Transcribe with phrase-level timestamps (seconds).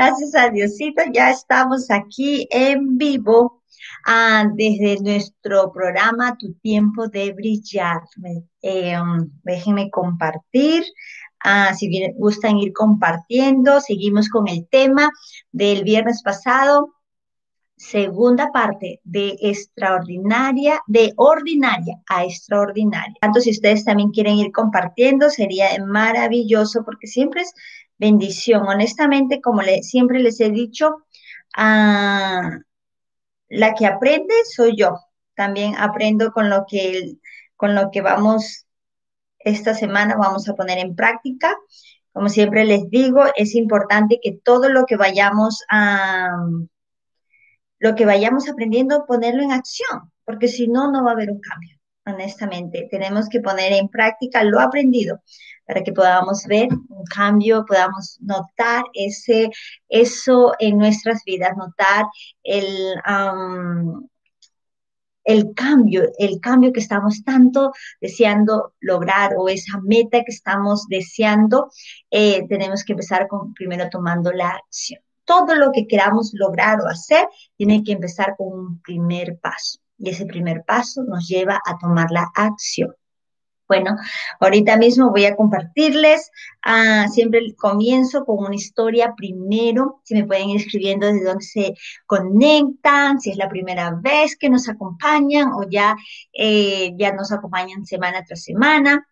[0.00, 3.64] Gracias a Diosito, ya estamos aquí en vivo
[4.06, 8.02] ah, desde nuestro programa Tu tiempo de brillar.
[8.62, 8.96] Eh,
[9.42, 10.84] déjenme compartir.
[11.42, 15.10] Ah, si gustan ir compartiendo, seguimos con el tema
[15.50, 16.94] del viernes pasado,
[17.76, 23.16] segunda parte de extraordinaria, de ordinaria a extraordinaria.
[23.20, 27.52] Tanto si ustedes también quieren ir compartiendo, sería maravilloso porque siempre es
[27.98, 28.66] bendición.
[28.68, 31.04] Honestamente, como siempre les he dicho,
[31.56, 32.58] ah,
[33.48, 34.98] la que aprende soy yo.
[35.34, 37.16] También aprendo con lo que,
[37.56, 38.66] con lo que vamos
[39.38, 41.56] esta semana, vamos a poner en práctica.
[42.12, 46.30] Como siempre les digo, es importante que todo lo que vayamos a,
[47.78, 51.40] lo que vayamos aprendiendo, ponerlo en acción, porque si no, no va a haber un
[51.40, 52.88] cambio honestamente.
[52.90, 55.22] Tenemos que poner en práctica lo aprendido
[55.68, 59.50] para que podamos ver un cambio, podamos notar ese,
[59.88, 62.06] eso en nuestras vidas, notar
[62.42, 62.94] el,
[65.24, 71.70] el cambio, el cambio que estamos tanto deseando lograr o esa meta que estamos deseando,
[72.10, 75.02] eh, tenemos que empezar con primero tomando la acción.
[75.26, 79.80] Todo lo que queramos lograr o hacer tiene que empezar con un primer paso.
[79.98, 82.94] Y ese primer paso nos lleva a tomar la acción.
[83.68, 83.96] Bueno,
[84.40, 86.30] ahorita mismo voy a compartirles,
[86.62, 91.74] ah, siempre comienzo con una historia primero, si me pueden ir escribiendo desde dónde se
[92.06, 95.96] conectan, si es la primera vez que nos acompañan o ya,
[96.32, 99.06] eh, ya nos acompañan semana tras semana.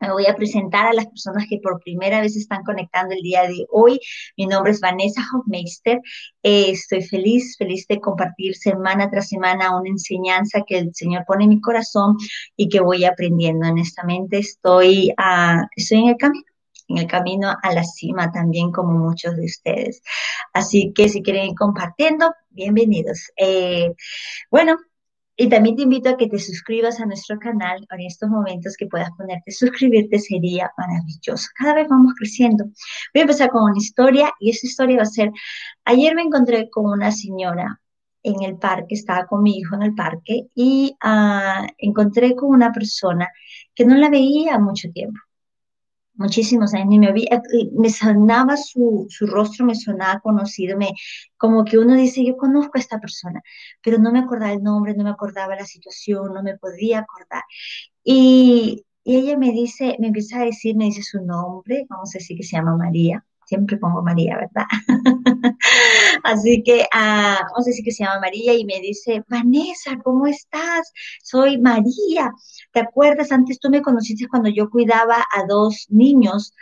[0.00, 3.42] Me voy a presentar a las personas que por primera vez están conectando el día
[3.42, 4.00] de hoy.
[4.36, 6.00] Mi nombre es Vanessa Hofmeister.
[6.42, 11.44] Eh, estoy feliz, feliz de compartir semana tras semana una enseñanza que el Señor pone
[11.44, 12.16] en mi corazón
[12.56, 13.68] y que voy aprendiendo.
[13.68, 16.44] Honestamente, estoy, uh, estoy en el camino
[16.88, 20.02] en el camino a la cima también como muchos de ustedes.
[20.52, 23.32] Así que si quieren ir compartiendo, bienvenidos.
[23.36, 23.94] Eh,
[24.50, 24.76] bueno,
[25.36, 28.86] y también te invito a que te suscribas a nuestro canal en estos momentos que
[28.86, 31.48] puedas ponerte suscribirte sería maravilloso.
[31.56, 32.64] Cada vez vamos creciendo.
[32.64, 35.30] Voy a empezar con una historia y esa historia va a ser,
[35.84, 37.80] ayer me encontré con una señora
[38.22, 42.72] en el parque, estaba con mi hijo en el parque y uh, encontré con una
[42.72, 43.28] persona
[43.74, 45.20] que no la veía mucho tiempo
[46.14, 47.40] muchísimos años, me, eh,
[47.72, 50.92] me sonaba su, su, rostro, me sonaba conocido, me,
[51.36, 53.42] como que uno dice, yo conozco a esta persona,
[53.82, 57.42] pero no me acordaba el nombre, no me acordaba la situación, no me podía acordar.
[58.04, 62.18] Y, y ella me dice, me empieza a decir, me dice su nombre, vamos a
[62.18, 64.66] decir que se llama María, siempre pongo María, ¿verdad?
[66.24, 70.26] Así que ah, vamos a decir que se llama María y me dice, Vanessa, ¿cómo
[70.26, 70.92] estás?
[71.22, 72.32] Soy María.
[72.72, 73.32] ¿Te acuerdas?
[73.32, 76.54] Antes tú me conociste cuando yo cuidaba a dos niños,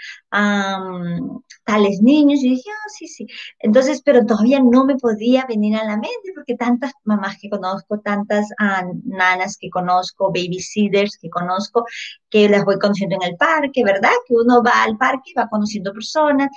[1.65, 2.41] tales niños.
[2.43, 3.27] Y dije, ah, sí, sí.
[3.61, 8.01] Entonces, pero todavía no me podía venir a la mente porque tantas mamás que conozco,
[8.01, 11.85] tantas ah, nanas que conozco, babysitters que conozco,
[12.31, 14.11] que las voy conociendo en el parque, ¿verdad?
[14.27, 16.49] Que uno va al parque y va conociendo personas.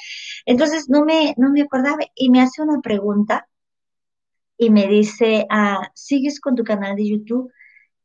[0.45, 3.47] Entonces, no me, no me acordaba y me hace una pregunta
[4.57, 7.51] y me dice, ah, ¿sigues con tu canal de YouTube?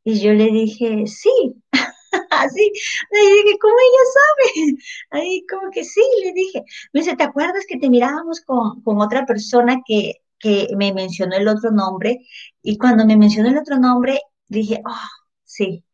[0.05, 1.31] Y yo le dije, sí,
[2.31, 2.73] así.
[3.11, 4.77] Le dije, ¿cómo ella sabe?
[5.11, 6.65] Ahí como que sí, le dije.
[6.93, 11.37] Me dice, ¿te acuerdas que te mirábamos con, con otra persona que, que me mencionó
[11.37, 12.27] el otro nombre?
[12.63, 15.09] Y cuando me mencionó el otro nombre, dije, oh,
[15.45, 15.85] sí,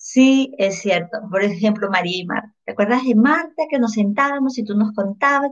[0.00, 1.18] sí, es cierto.
[1.30, 2.54] Por ejemplo, María y Marta.
[2.64, 5.50] ¿Te acuerdas de Marta que nos sentábamos y tú nos contabas?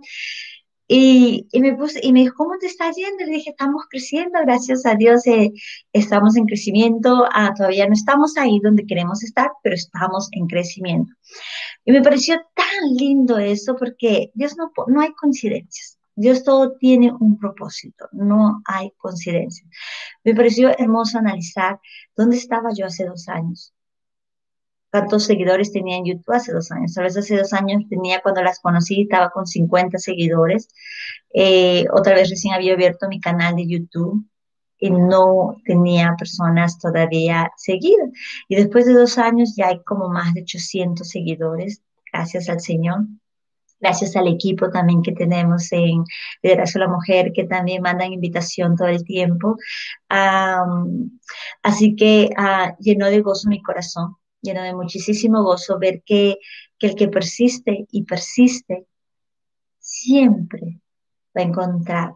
[0.91, 3.25] Y, me puse, y me dijo, ¿cómo te está yendo?
[3.26, 5.53] Le dije, estamos creciendo, gracias a Dios, eh,
[5.92, 11.12] estamos en crecimiento, ah, todavía no estamos ahí donde queremos estar, pero estamos en crecimiento.
[11.84, 15.98] Y me pareció tan lindo eso porque Dios no, no hay coincidencias.
[16.16, 19.69] Dios todo tiene un propósito, no hay coincidencias.
[20.25, 21.78] Me pareció hermoso analizar
[22.16, 23.72] dónde estaba yo hace dos años,
[24.91, 26.97] cuántos seguidores tenía en YouTube hace dos años.
[26.97, 30.69] A veces hace dos años tenía, cuando las conocí, estaba con 50 seguidores.
[31.34, 34.25] Eh, otra vez recién había abierto mi canal de YouTube
[34.79, 38.11] y no tenía personas todavía seguidas.
[38.49, 41.82] Y después de dos años ya hay como más de 800 seguidores,
[42.12, 43.06] gracias al Señor.
[43.81, 46.02] Gracias al equipo también que tenemos en
[46.43, 49.56] Liderazgo de la Mujer, que también mandan invitación todo el tiempo.
[51.62, 56.38] así que uh, llenó de gozo mi corazón lleno de muchísimo gozo ver que,
[56.81, 58.87] el que persiste y persiste
[59.79, 60.81] siempre
[61.37, 62.12] va a encontrar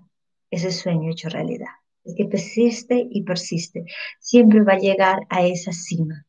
[0.50, 1.66] ese sueño hecho realidad.
[2.04, 3.84] El que persiste y persiste
[4.20, 6.26] siempre va a llegar a esa cima.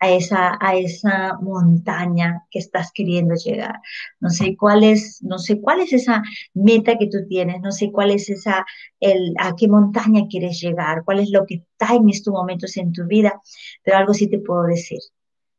[0.00, 3.80] a esa, a esa montaña que estás queriendo llegar.
[4.20, 6.22] No sé cuál es, no sé cuál es esa
[6.54, 8.64] meta que tú tienes, no sé cuál es esa,
[9.00, 12.92] el, a qué montaña quieres llegar, cuál es lo que está en estos momentos en
[12.92, 13.40] tu vida,
[13.82, 15.00] pero algo sí te puedo decir.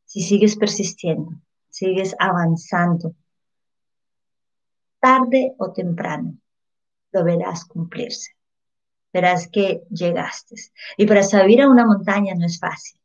[0.10, 1.34] Si sigues persistiendo,
[1.70, 3.14] sigues avanzando,
[5.00, 6.36] tarde o temprano,
[7.12, 8.32] lo verás cumplirse.
[9.14, 10.56] Verás que llegaste.
[10.98, 13.00] Y para subir a una montaña no es fácil.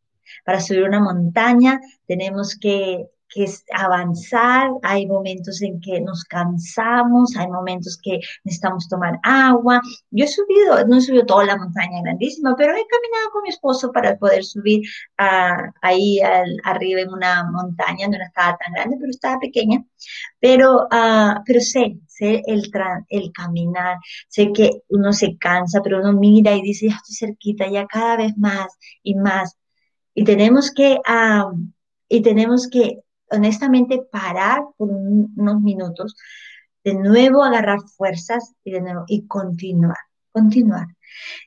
[0.47, 7.37] Para subir una montaña tenemos que que es avanzar, hay momentos en que nos cansamos,
[7.37, 9.81] hay momentos que necesitamos tomar agua.
[10.11, 13.49] Yo he subido, no he subido toda la montaña grandísima, pero he caminado con mi
[13.49, 14.83] esposo para poder subir
[15.83, 16.21] ahí
[16.65, 19.85] arriba en una montaña, no estaba tan grande, pero estaba pequeña,
[20.41, 22.71] pero, uh, pero sé, sé el,
[23.09, 23.99] el caminar,
[24.29, 28.17] sé que uno se cansa, pero uno mira y dice, ya estoy cerquita, ya cada
[28.17, 28.69] vez más
[29.03, 29.57] y más.
[30.15, 31.01] Y tenemos que,
[32.09, 33.04] y tenemos que
[33.35, 36.17] honestamente parar por unos minutos,
[36.85, 39.97] de nuevo agarrar fuerzas y de nuevo y continuar,
[40.33, 40.89] continuar.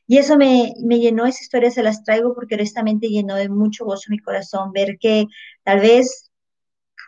[0.07, 3.85] Y eso me, me llenó, esa historia se las traigo porque honestamente llenó de mucho
[3.85, 5.27] gozo mi corazón ver que
[5.63, 6.27] tal vez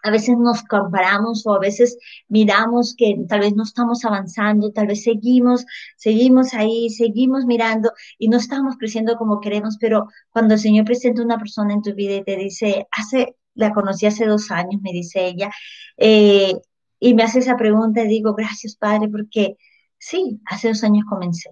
[0.03, 1.97] a veces nos comparamos o a veces
[2.27, 5.65] miramos que tal vez no estamos avanzando, tal vez seguimos,
[5.97, 11.21] seguimos ahí, seguimos mirando y no estamos creciendo como queremos, pero cuando el Señor presenta
[11.21, 14.91] una persona en tu vida y te dice, hace la conocí hace dos años, me
[14.91, 15.51] dice ella,
[15.97, 16.53] eh,
[17.00, 19.57] y me hace esa pregunta y digo, gracias Padre, porque
[19.97, 21.50] sí, hace dos años comencé,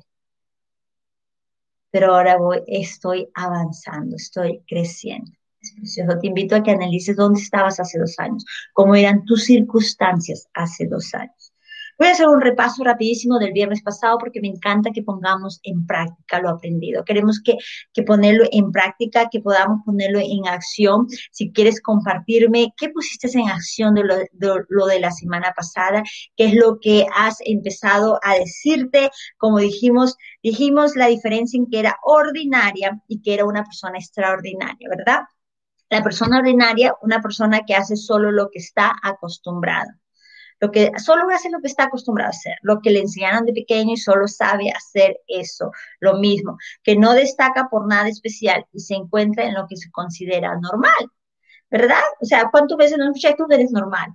[1.92, 5.32] pero ahora voy, estoy avanzando, estoy creciendo.
[5.60, 6.20] Es precioso.
[6.20, 10.86] Te invito a que analices dónde estabas hace dos años, cómo eran tus circunstancias hace
[10.88, 11.47] dos años.
[11.98, 15.86] Voy a hacer un repaso rapidísimo del viernes pasado porque me encanta que pongamos en
[15.88, 17.04] práctica lo aprendido.
[17.04, 17.58] Queremos que,
[17.92, 21.08] que ponerlo en práctica, que podamos ponerlo en acción.
[21.32, 26.04] Si quieres compartirme qué pusiste en acción de lo, de lo de la semana pasada,
[26.36, 31.80] qué es lo que has empezado a decirte, como dijimos, dijimos la diferencia en que
[31.80, 35.22] era ordinaria y que era una persona extraordinaria, ¿verdad?
[35.90, 39.98] La persona ordinaria, una persona que hace solo lo que está acostumbrada
[40.60, 43.54] lo que solo hace lo que está acostumbrado a hacer, lo que le enseñaron de
[43.54, 48.80] pequeño y solo sabe hacer eso, lo mismo, que no destaca por nada especial y
[48.80, 51.12] se encuentra en lo que se considera normal,
[51.70, 52.04] ¿verdad?
[52.22, 54.10] O sea, ¿cuántas veces no escuchas tú eres normal?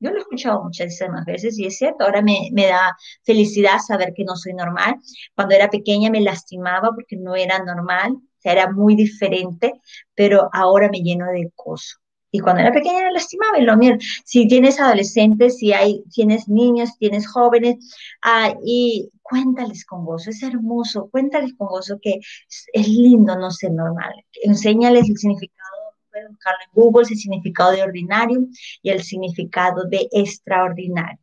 [0.00, 4.12] Yo lo he escuchado muchísimas veces y es cierto, ahora me, me, da felicidad saber
[4.14, 4.96] que no soy normal.
[5.34, 9.72] Cuando era pequeña me lastimaba porque no era normal, o sea, era muy diferente,
[10.14, 11.98] pero ahora me lleno de gozo.
[12.30, 13.96] Y cuando era pequeña era lastimaba y lo mismo.
[14.24, 17.76] Si tienes adolescentes, si hay, tienes niños, tienes jóvenes,
[18.22, 22.20] ah, y cuéntales con gozo, es hermoso, cuéntales con gozo que
[22.72, 24.12] es, lindo no ser normal.
[24.42, 25.70] Enséñales el significado,
[26.10, 28.46] pueden buscarlo en Google, el significado de ordinario
[28.82, 31.20] y el significado de extraordinario.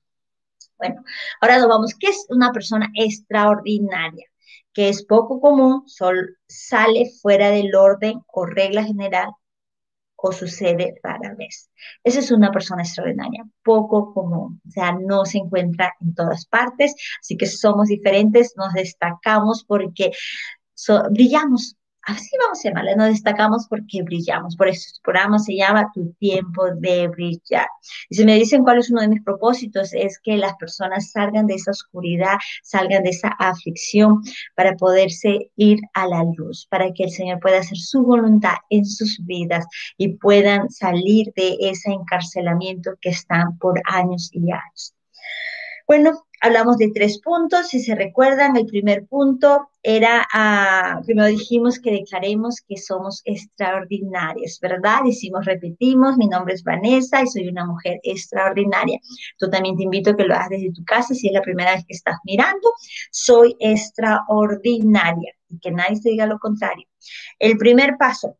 [0.77, 1.03] Bueno,
[1.41, 4.25] ahora nos vamos, ¿qué es una persona extraordinaria?
[4.73, 5.83] Que es poco común,
[6.47, 9.29] sale fuera del orden o regla general
[10.15, 11.69] o sucede rara vez.
[12.03, 16.95] Esa es una persona extraordinaria, poco común, o sea, no se encuentra en todas partes,
[17.19, 20.11] así que somos diferentes, nos destacamos porque
[21.11, 21.75] brillamos,
[22.05, 24.55] así vamos a llamarle, nos destacamos porque brillamos.
[24.55, 27.67] Por eso este programa se llama Tu tiempo de brillar.
[28.09, 31.47] Y si me dicen cuál es uno de mis propósitos, es que las personas salgan
[31.47, 34.21] de esa oscuridad, salgan de esa aflicción
[34.55, 38.85] para poderse ir a la luz, para que el Señor pueda hacer su voluntad en
[38.85, 39.65] sus vidas
[39.97, 44.95] y puedan salir de ese encarcelamiento que están por años y años.
[45.87, 47.67] Bueno, hablamos de tres puntos.
[47.67, 54.57] Si se recuerdan, el primer punto era, ah, primero dijimos que declaremos que somos extraordinarias,
[54.59, 55.01] ¿verdad?
[55.05, 58.99] Decimos, repetimos, mi nombre es Vanessa y soy una mujer extraordinaria.
[59.37, 61.75] Tú también te invito a que lo hagas desde tu casa si es la primera
[61.75, 62.67] vez que estás mirando.
[63.11, 66.87] Soy extraordinaria y que nadie te diga lo contrario.
[67.37, 68.37] El primer paso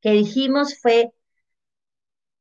[0.00, 1.12] que dijimos fue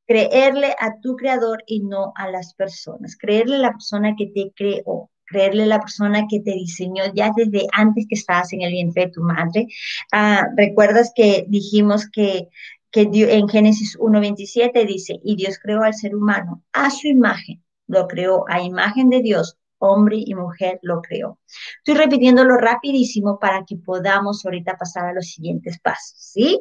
[0.10, 4.52] creerle a tu creador y no a las personas, creerle a la persona que te
[4.56, 8.72] creó, creerle a la persona que te diseñó ya desde antes que estabas en el
[8.72, 9.68] vientre de tu madre.
[10.12, 12.48] Ah, Recuerdas que dijimos que,
[12.90, 18.08] que en Génesis 1.27 dice, y Dios creó al ser humano a su imagen, lo
[18.08, 21.38] creó a imagen de Dios, hombre y mujer lo creó.
[21.86, 26.60] Estoy repitiéndolo rapidísimo para que podamos ahorita pasar a los siguientes pasos, ¿sí?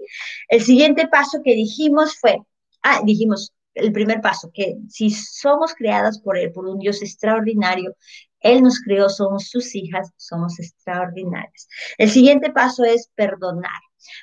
[0.48, 2.42] El siguiente paso que dijimos fue,
[2.82, 7.94] Ah, dijimos el primer paso, que si somos creadas por Él, por un Dios extraordinario,
[8.40, 11.68] Él nos creó, somos sus hijas, somos extraordinarias.
[11.96, 13.80] El siguiente paso es perdonar.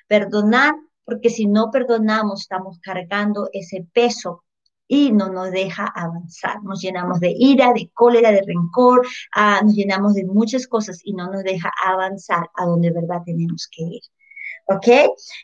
[0.08, 4.44] Perdonar porque si no perdonamos, estamos cargando ese peso
[4.88, 6.62] y no nos deja avanzar.
[6.64, 11.14] Nos llenamos de ira, de cólera, de rencor, ah, nos llenamos de muchas cosas y
[11.14, 14.02] no nos deja avanzar a donde verdad tenemos que ir.
[14.68, 14.88] ¿Ok?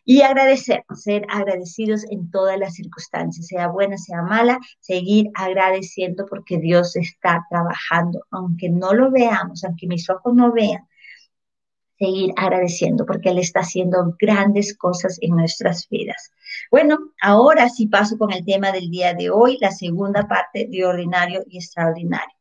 [0.04, 6.58] Y agradecer, ser agradecidos en todas las circunstancias, sea buena, sea mala, seguir agradeciendo porque
[6.58, 10.88] Dios está trabajando, aunque no lo veamos, aunque mis ojos no vean,
[12.00, 16.32] seguir agradeciendo porque Él está haciendo grandes cosas en nuestras vidas.
[16.72, 20.84] Bueno, ahora sí paso con el tema del día de hoy, la segunda parte de
[20.84, 22.36] ordinario y extraordinario.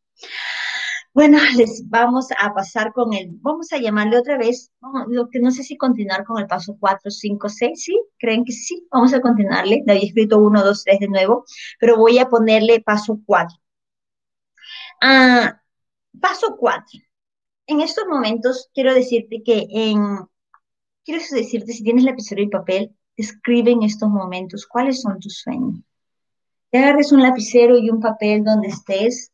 [1.13, 4.71] Bueno, les vamos a pasar con el, vamos a llamarle otra vez,
[5.09, 8.01] lo que no sé si continuar con el paso 4, 5, 6, ¿sí?
[8.19, 8.87] ¿Creen que sí?
[8.91, 11.45] Vamos a continuarle, le había escrito 1, 2, 3 de nuevo,
[11.79, 13.57] pero voy a ponerle paso 4.
[15.03, 15.61] Ah,
[16.21, 17.01] paso 4
[17.71, 20.19] en estos momentos quiero decirte que en,
[21.05, 25.79] quiero decirte, si tienes lapicero y papel, escribe en estos momentos cuáles son tus sueños.
[26.71, 29.33] Te agarres un lapicero y un papel donde estés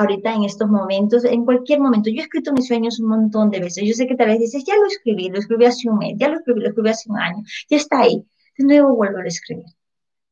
[0.00, 2.10] ahorita en estos momentos, en cualquier momento.
[2.10, 3.84] Yo he escrito mis sueños un montón de veces.
[3.86, 6.28] Yo sé que tal vez dices, ya lo escribí, lo escribí hace un mes, ya
[6.28, 8.24] lo escribí, lo escribí hace un año, ya está ahí.
[8.56, 9.66] De nuevo vuelvo a escribir.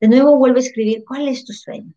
[0.00, 1.92] De nuevo vuelvo a escribir cuál es tu sueño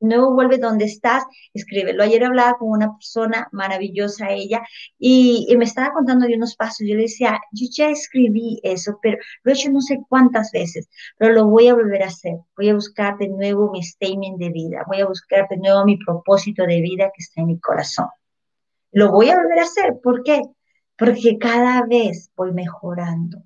[0.00, 2.02] nuevo vuelve donde estás, escríbelo.
[2.02, 4.62] Ayer hablaba con una persona maravillosa, ella,
[4.98, 6.86] y, me estaba contando de unos pasos.
[6.86, 10.88] Yo le decía, yo ya escribí eso, pero lo he hecho no sé cuántas veces,
[11.18, 12.38] pero lo voy a volver a hacer.
[12.56, 15.96] Voy a buscar de nuevo mi statement de vida, voy a buscar de nuevo mi
[15.96, 18.08] propósito de vida que está en mi corazón.
[18.92, 20.42] Lo voy a volver a hacer, ¿por qué?
[20.96, 23.42] Porque cada vez voy mejorando.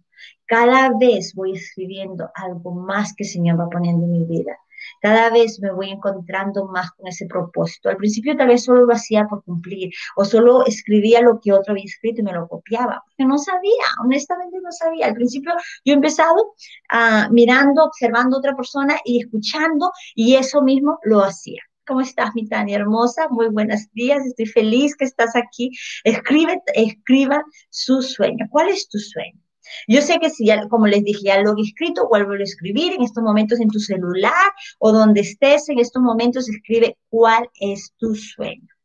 [0.47, 4.59] Cada vez voy escribiendo algo más que el Señor va poniendo en mi vida
[5.01, 7.89] cada vez me voy encontrando más con ese propósito.
[7.89, 11.73] Al principio tal vez solo lo hacía por cumplir o solo escribía lo que otro
[11.73, 15.07] había escrito y me lo copiaba, porque no sabía, honestamente no sabía.
[15.07, 15.53] Al principio
[15.85, 16.55] yo he empezado
[16.93, 21.63] uh, mirando, observando a otra persona y escuchando y eso mismo lo hacía.
[21.87, 23.29] ¿Cómo estás, mi Tania hermosa?
[23.31, 25.71] Muy buenos días, estoy feliz que estás aquí.
[26.05, 28.47] Escribe, escriba su sueño.
[28.51, 29.41] ¿Cuál es tu sueño?
[29.87, 32.93] Yo sé que si ya, como les dije, ya lo he escrito, vuelvo a escribir
[32.95, 37.93] en estos momentos en tu celular o donde estés en estos momentos, escribe cuál es
[37.99, 38.78] tu sueño.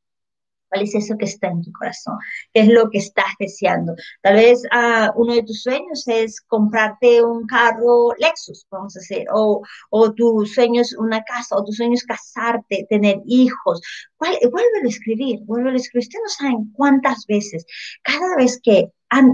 [0.74, 2.18] ¿Cuál es eso que está en tu corazón?
[2.52, 3.94] ¿Qué es lo que estás deseando?
[4.24, 9.28] Tal vez ah, uno de tus sueños es comprarte un carro Lexus, vamos a decir,
[9.32, 9.62] o,
[9.92, 13.82] o tu sueño es una casa, o tu sueño es casarte, tener hijos.
[14.18, 16.08] ¿Cuál, vuélvelo a escribir, vuélvelo a escribir.
[16.08, 17.66] Ustedes no saben cuántas veces,
[18.02, 18.90] cada vez que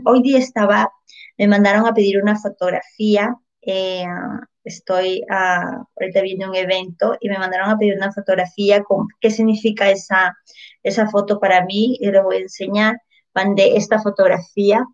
[0.06, 0.92] hoy día estaba
[1.38, 3.34] me mandaron a pedir una fotografía.
[3.62, 4.06] Eh,
[4.70, 9.30] estoy uh, ahorita viendo un evento y me mandaron a pedir una fotografía con qué
[9.32, 10.38] significa esa,
[10.84, 12.98] esa foto para mí y les voy a enseñar.
[13.34, 14.86] Mandé esta fotografía,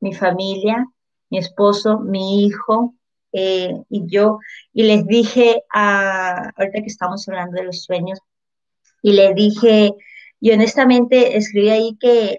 [0.00, 0.86] mi familia,
[1.30, 2.94] mi esposo, mi hijo
[3.32, 4.38] eh, y yo,
[4.72, 8.18] y les dije, a, ahorita que estamos hablando de los sueños,
[9.02, 9.92] y le dije,
[10.40, 12.38] y honestamente escribí ahí que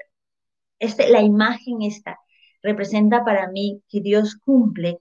[0.79, 2.19] este, la imagen esta,
[2.61, 4.99] representa para mí que Dios cumple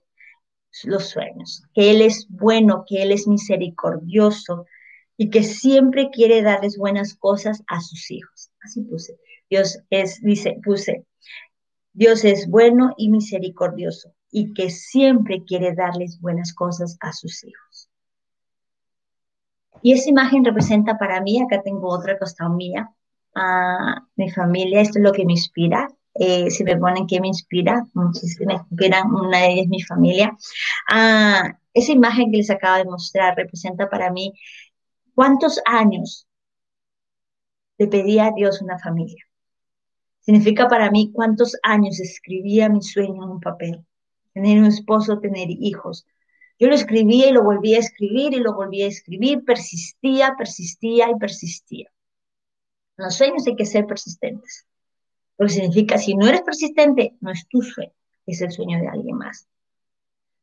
[0.83, 4.65] los sueños, que Él es bueno, que Él es misericordioso
[5.17, 8.51] y que siempre quiere darles buenas cosas a sus hijos.
[8.61, 9.17] Así puse.
[9.49, 11.05] Dios es, dice, puse,
[11.93, 17.89] Dios es bueno y misericordioso y que siempre quiere darles buenas cosas a sus hijos.
[19.81, 22.93] Y esa imagen representa para mí, acá tengo otra cosa mía,
[23.35, 27.27] a mi familia, esto es lo que me inspira, eh, si me ponen qué me
[27.27, 30.37] inspira, muchísimo me inspiran, una de ellas es mi familia.
[30.89, 34.33] Ah, esa imagen que les acabo de mostrar representa para mí
[35.15, 36.27] cuántos años
[37.77, 39.23] le pedía a Dios una familia.
[40.19, 43.85] Significa para mí cuántos años escribía mi sueño en un papel.
[44.33, 46.05] Tener un esposo, tener hijos.
[46.59, 51.09] Yo lo escribía y lo volvía a escribir y lo volvía a escribir, persistía, persistía
[51.09, 51.91] y persistía.
[52.97, 54.67] Los sueños hay que ser persistentes.
[55.41, 57.91] Porque significa, si no eres persistente, no es tu sueño,
[58.27, 59.47] es el sueño de alguien más.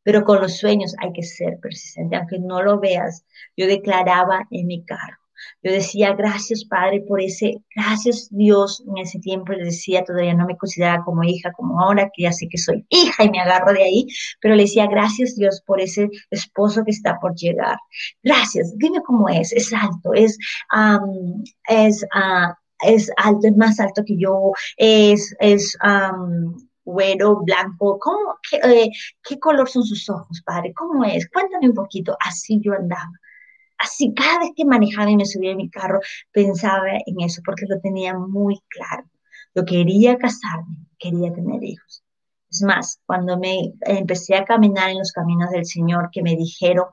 [0.02, 3.24] Pero con los sueños hay que ser persistente, aunque no lo veas.
[3.56, 5.16] Yo declaraba en mi carro.
[5.62, 8.82] Yo decía, gracias Padre por ese, gracias Dios.
[8.88, 12.32] En ese tiempo le decía, todavía no me consideraba como hija, como ahora, que ya
[12.32, 14.08] sé que soy hija y me agarro de ahí,
[14.40, 17.76] pero le decía, gracias Dios por ese esposo que está por llegar.
[18.20, 20.36] Gracias, dime cómo es, es alto, es,
[21.68, 22.52] es, uh,
[22.84, 25.76] es alto, es más alto que yo, es, es
[26.88, 28.90] güero, blanco, ¿cómo, eh,
[29.22, 30.72] qué, color son sus ojos, padre?
[30.74, 31.28] ¿Cómo es?
[31.28, 32.16] Cuéntame un poquito.
[32.18, 33.12] Así yo andaba.
[33.78, 36.00] Así, cada vez que manejaba y me subía en mi carro,
[36.32, 39.04] pensaba en eso, porque lo tenía muy claro.
[39.54, 42.02] Yo quería casarme, quería tener hijos.
[42.50, 46.86] Es más, cuando me empecé a caminar en los caminos del Señor, que me dijeron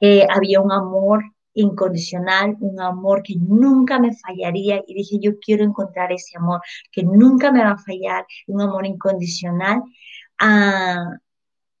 [0.00, 1.24] que había un amor
[1.60, 4.82] incondicional, un amor que nunca me fallaría.
[4.86, 6.60] Y dije, yo quiero encontrar ese amor
[6.92, 9.82] que nunca me va a fallar, un amor incondicional.
[10.38, 11.18] Ah,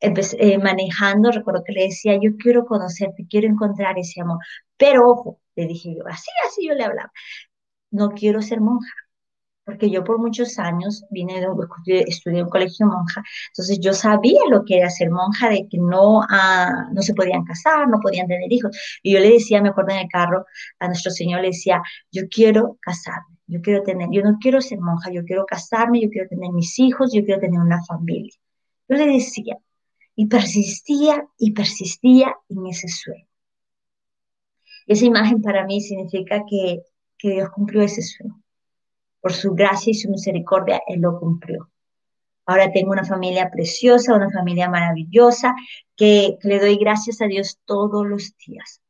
[0.00, 4.38] empecé, manejando, recuerdo que le decía, yo quiero conocerte, quiero encontrar ese amor,
[4.76, 7.12] pero ojo, le dije yo, así, así yo le hablaba,
[7.90, 8.92] no quiero ser monja,
[9.68, 11.68] porque yo por muchos años vine de un,
[12.06, 15.76] estudié en un colegio monja, entonces yo sabía lo que era ser monja, de que
[15.76, 18.74] no, ah, no se podían casar, no podían tener hijos.
[19.02, 20.46] Y yo le decía, me acuerdo en el carro,
[20.78, 24.80] a nuestro Señor le decía, yo quiero casarme, yo quiero tener, yo no quiero ser
[24.80, 28.32] monja, yo quiero casarme, yo quiero tener mis hijos, yo quiero tener una familia.
[28.88, 29.58] Yo le decía,
[30.16, 33.28] y persistía y persistía en ese sueño.
[34.86, 36.80] Esa imagen para mí significa que,
[37.18, 38.42] que Dios cumplió ese sueño
[39.28, 41.70] por su gracia y su misericordia, Él lo cumplió.
[42.46, 45.54] Ahora tengo una familia preciosa, una familia maravillosa,
[45.94, 48.80] que, le doy gracias a Dios todos los días.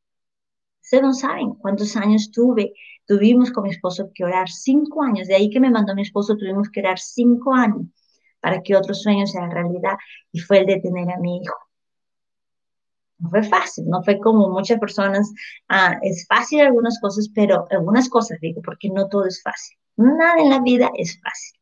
[0.80, 2.72] Ustedes no saben cuántos años tuve,
[3.04, 6.36] tuvimos con mi esposo que orar cinco años, de ahí que me mandó mi esposo,
[6.36, 7.88] tuvimos que orar cinco años
[8.38, 9.96] para que otro sueño sea realidad
[10.30, 11.56] y fue el de tener a mi hijo.
[13.18, 15.32] No fue fácil, no fue como muchas personas,
[15.68, 19.76] ah, es fácil algunas cosas, pero algunas cosas digo, porque no todo es fácil.
[19.98, 21.60] Nada en la vida es fácil.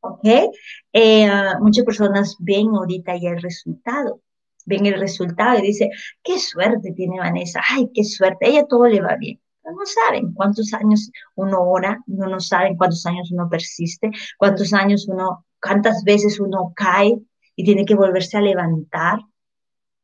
[0.00, 0.52] ¿Ok?
[0.92, 4.20] Eh, muchas personas ven ahorita ya el resultado.
[4.66, 5.90] Ven el resultado y dicen,
[6.22, 7.60] qué suerte tiene Vanessa.
[7.68, 8.46] Ay, qué suerte.
[8.46, 9.40] A ella todo le va bien.
[9.64, 15.06] No saben cuántos años uno ora, no, no saben cuántos años uno persiste, cuántos años
[15.08, 17.20] uno, cuántas veces uno cae
[17.54, 19.20] y tiene que volverse a levantar.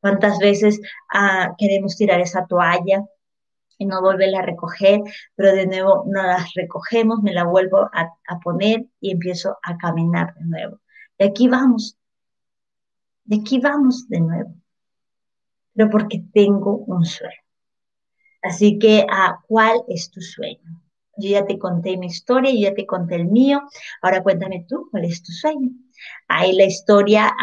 [0.01, 0.81] Cuántas veces
[1.13, 3.05] ah, queremos tirar esa toalla,
[3.79, 5.01] y no volverla a recoger,
[5.35, 10.35] pero de nuevo no las recogemos, me la vuelvo a, poner y empiezo a caminar
[10.35, 10.81] de nuevo.
[11.19, 11.97] De aquí vamos,
[13.25, 14.55] de aquí vamos de nuevo,
[15.75, 17.35] pero porque tengo un sueño.
[18.43, 20.83] Así que, ¿a ¿cuál es tu sueño?
[21.19, 23.63] Yo ya te conté mi historia, yo ya te conté el mío.
[24.03, 25.71] Ahora cuéntame tú, ¿cuál es tu sueño?
[26.29, 27.35] Ahí la historia,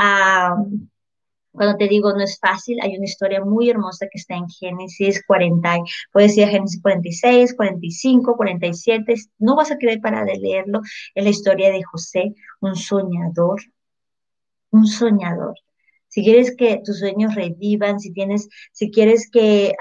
[1.54, 5.24] cuando te digo no es fácil, hay una historia muy hermosa que está en Génesis
[5.26, 5.78] 40,
[6.12, 10.82] puede ser Génesis 46, 45, 47, no vas a querer parar de leerlo,
[11.16, 13.62] es la historia de José, un soñador,
[14.72, 15.56] un soñador.
[16.08, 19.74] Si quieres que tus sueños revivan, si tienes, si quieres que,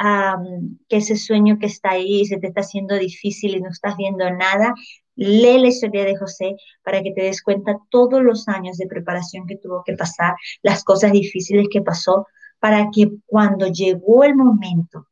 [0.88, 4.30] que ese sueño que está ahí se te está haciendo difícil y no estás viendo
[4.30, 4.72] nada,
[5.16, 9.46] Lee la historia de José para que te des cuenta todos los años de preparación
[9.46, 12.26] que tuvo que pasar, las cosas difíciles que pasó,
[12.58, 15.08] para que cuando llegó el momento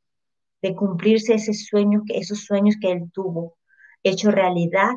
[0.63, 3.57] de cumplirse ese sueño, esos sueños que él tuvo,
[4.03, 4.93] hecho realidad,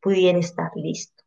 [0.00, 1.22] pudiera estar listo.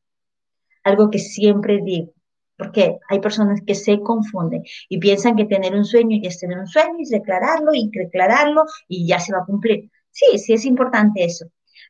[0.83, 2.13] Algo que siempre digo,
[2.57, 6.57] porque hay personas que se confunden y piensan que tener un sueño ya es tener
[6.57, 9.91] un sueño y declararlo y declararlo y ya se va a cumplir.
[10.11, 11.45] Sí, sí es importante eso,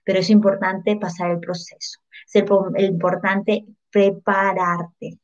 [0.08, 2.00] pero es importante pasar el proceso.
[2.34, 2.44] Es
[2.78, 5.20] importante prepararte.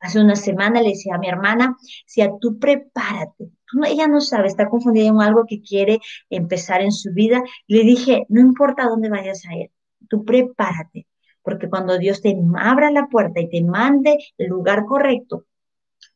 [0.00, 3.50] Hace una semana le decía a mi hermana, si tú prepárate,
[3.86, 7.42] ella no sabe, está confundida en algo que quiere empezar en su vida.
[7.66, 9.70] le dije, no importa dónde vayas a ir,
[10.08, 11.06] tú prepárate,
[11.42, 15.44] porque cuando Dios te abra la puerta y te mande el lugar correcto,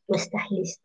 [0.07, 0.83] tú estás lista.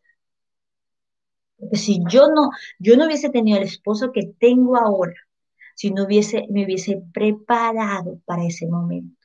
[1.57, 5.15] Porque si yo no, yo no hubiese tenido el esposo que tengo ahora,
[5.79, 9.15] si no hubiese, me hubiese preparado para ese momento.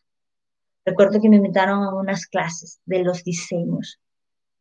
[0.85, 3.99] Recuerdo que me invitaron a unas clases de los diseños,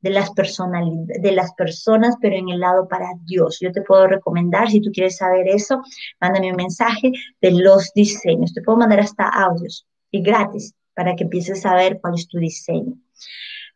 [0.01, 3.60] de las de las personas, pero en el lado para Dios.
[3.62, 5.84] Yo te puedo recomendar, si tú quieres saber eso,
[6.19, 8.56] mándame un mensaje de los diseños.
[8.56, 12.39] Te puedo mandar hasta audios y gratis para que empieces a ver cuál es tu
[12.39, 12.95] diseño.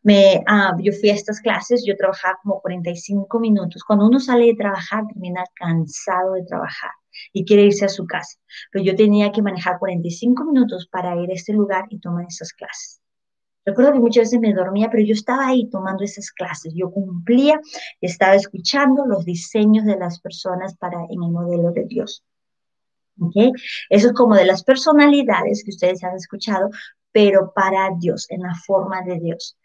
[0.01, 3.83] Me, ah, yo fui a estas clases, yo trabajaba como 45 minutos.
[3.83, 6.91] Cuando uno sale de trabajar, termina cansado de trabajar
[7.33, 8.37] y quiere irse a su casa.
[8.71, 12.53] Pero yo tenía que manejar 45 minutos para ir a este lugar y tomar esas
[12.53, 13.01] clases.
[13.67, 16.73] Recuerdo que muchas veces me dormía, pero yo estaba ahí tomando esas clases.
[16.73, 17.59] Yo cumplía,
[17.99, 22.23] estaba escuchando los diseños de las personas para en el modelo de Dios.
[23.19, 23.51] ¿Okay?
[23.89, 26.69] Eso es como de las personalidades que ustedes han escuchado,
[27.11, 29.57] pero para Dios, en la forma de Dios.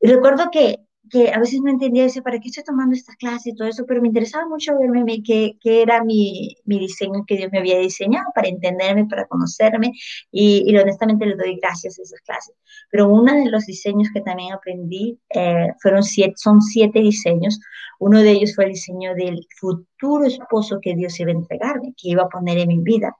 [0.00, 0.78] Recuerdo que
[1.12, 3.84] que a veces no entendía, decía, ¿para qué estoy tomando esta clase y todo eso?
[3.86, 7.78] Pero me interesaba mucho verme qué, qué era mi, mi, diseño que Dios me había
[7.78, 9.92] diseñado para entenderme, para conocerme
[10.30, 12.54] y, y honestamente le doy gracias a esas clases.
[12.90, 17.60] Pero uno de los diseños que también aprendí eh, fueron siete, son siete diseños.
[17.98, 22.08] Uno de ellos fue el diseño del futuro esposo que Dios iba a entregarme, que
[22.08, 23.14] iba a poner en mi vida.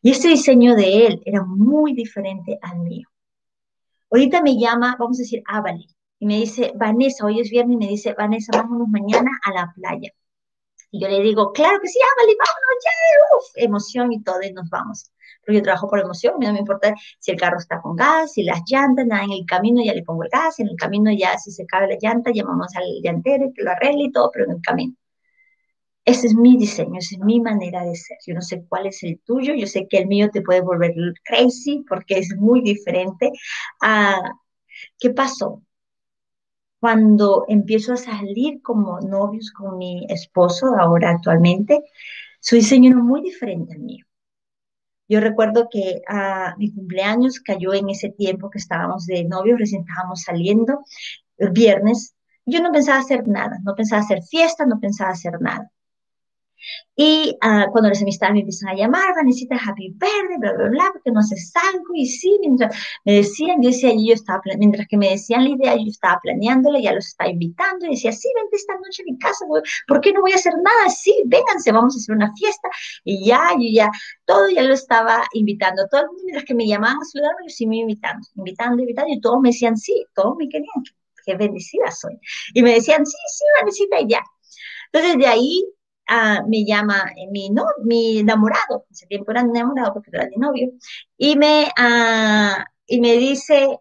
[0.00, 3.06] Y este diseño de él era muy diferente al mío.
[4.10, 5.84] Ahorita me llama, vamos a decir, Ávale,
[6.18, 9.72] y me dice, Vanessa, hoy es viernes, y me dice, Vanessa, vámonos mañana a la
[9.74, 10.10] playa.
[10.90, 14.52] Y yo le digo, claro que sí, Ávale, vámonos ya, uf, emoción y todo, y
[14.52, 15.12] nos vamos.
[15.44, 17.96] Pero yo trabajo por emoción, a mí no me importa si el carro está con
[17.96, 20.76] gas, si las llantas, nada, en el camino ya le pongo el gas, en el
[20.76, 24.30] camino ya si se cabe la llanta, llamamos al llantero que lo arregle y todo,
[24.32, 24.94] pero en el camino.
[26.04, 28.16] Ese es mi diseño, esa es mi manera de ser.
[28.26, 30.92] Yo no sé cuál es el tuyo, yo sé que el mío te puede volver
[31.24, 33.30] crazy porque es muy diferente.
[33.82, 34.18] a
[34.98, 35.62] ¿Qué pasó?
[36.80, 41.82] Cuando empiezo a salir como novios con mi esposo, ahora actualmente,
[42.40, 44.04] su diseño era muy diferente al mío.
[45.08, 49.82] Yo recuerdo que a mi cumpleaños cayó en ese tiempo que estábamos de novios, recién
[49.88, 50.84] estábamos saliendo,
[51.38, 52.14] el viernes.
[52.44, 55.70] Yo no pensaba hacer nada, no pensaba hacer fiesta, no pensaba hacer nada.
[56.96, 60.90] Y uh, cuando las amistades me empiezan a llamar, Vanesita, happy birthday, bla, bla, bla,
[60.92, 61.84] porque no haces algo.
[61.94, 65.76] Y sí, mientras me decían, yo decía, yo estaba, mientras que me decían la idea,
[65.76, 67.86] yo estaba planeándola, ya los estaba invitando.
[67.86, 69.44] Y decía, sí, vente esta noche a mi casa,
[69.86, 70.90] ¿por qué no voy a hacer nada?
[70.90, 72.68] Sí, vénganse, vamos a hacer una fiesta.
[73.04, 73.90] Y ya, yo ya,
[74.24, 75.86] todo ya lo estaba invitando.
[75.90, 79.12] Todo el mundo, mientras que me llamaban a saludarme, yo sí me invitando, invitando, invitando.
[79.12, 80.82] Y todos me decían, sí, todos me querían,
[81.24, 82.18] qué bendecida soy.
[82.54, 84.22] Y me decían, sí, sí, Vanesita, y ya.
[84.92, 85.64] Entonces, de ahí
[86.46, 90.70] me llama eh, mi, no, mi enamorado, ese tiempo era enamorado porque era mi novio,
[91.16, 93.78] y me, uh, y me dice,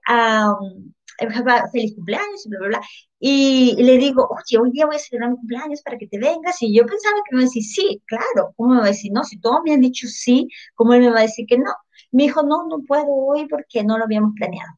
[1.71, 2.81] feliz cumpleaños, y bla, bla, bla.
[3.19, 6.61] Y, le digo, oye, hoy día voy a celebrar mi cumpleaños para que te vengas.
[6.61, 8.53] Y yo pensaba que me iba a decir sí, claro.
[8.55, 9.23] ¿Cómo me va a decir no?
[9.23, 11.71] Si todos me han dicho sí, ¿cómo él me va a decir que no?
[12.11, 14.71] Me dijo, no, no puedo hoy porque no lo habíamos planeado.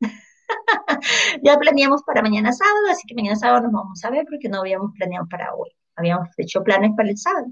[1.42, 4.60] ya planeamos para mañana sábado, así que mañana sábado nos vamos a ver porque no
[4.60, 7.46] habíamos planeado para hoy habíamos hecho planes para el sábado.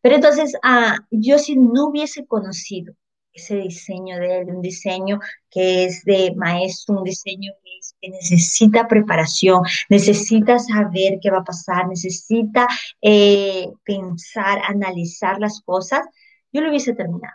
[0.00, 2.94] Pero entonces, ah, yo si no hubiese conocido
[3.36, 5.20] ese diseño de él, un diseño
[5.50, 11.88] que es de maestro, un diseño que, necesita preparación, necesita saber qué va a pasar,
[11.88, 12.68] necesita
[13.02, 16.06] eh, pensar, analizar las cosas,
[16.52, 17.34] yo lo hubiese terminado.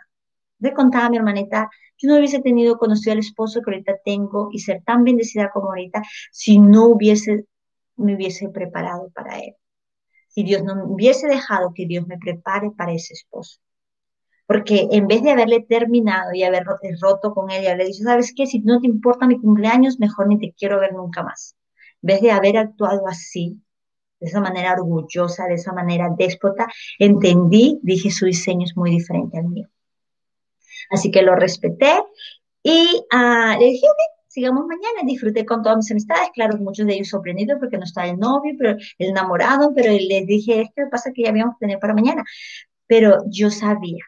[0.60, 4.48] Le contaba a mi hermanita, yo no hubiese tenido conocido al esposo que ahorita tengo
[4.50, 7.44] y ser tan bendecida como ahorita si no hubiese
[7.96, 9.54] me hubiese preparado para él.
[10.28, 13.60] Si Dios no me hubiese dejado que Dios me prepare para ese esposo.
[14.46, 16.64] Porque en vez de haberle terminado y haber
[17.00, 18.46] roto con él y haberle dicho, ¿sabes qué?
[18.46, 21.56] Si no te importa mi cumpleaños, mejor ni te quiero ver nunca más.
[22.02, 23.62] En vez de haber actuado así,
[24.20, 26.66] de esa manera orgullosa, de esa manera déspota,
[26.98, 29.68] entendí, dije, su diseño es muy diferente al mío.
[30.90, 31.92] Así que lo respeté
[32.62, 33.86] y uh, le dije,
[34.32, 35.02] sigamos mañana.
[35.04, 38.54] Disfruté con todas mis amistades, claro, muchos de ellos sorprendidos porque no está el novio,
[38.58, 42.24] pero el enamorado, pero les dije, es que pasa que ya habíamos tener para mañana.
[42.86, 44.04] Pero yo sabía